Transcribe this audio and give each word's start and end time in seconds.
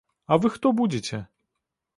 А 0.35 0.37
вы 0.45 0.51
хто 0.55 0.71
будзеце? 0.81 1.23